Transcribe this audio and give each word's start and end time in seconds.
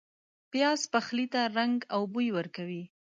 پیاز 0.51 0.81
پخلي 0.93 1.25
ته 1.33 1.41
رنګ 1.57 1.77
او 1.95 2.01
بوی 2.13 2.27
ورکوي 2.37 2.83